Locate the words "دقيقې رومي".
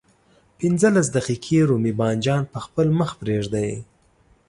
1.17-1.93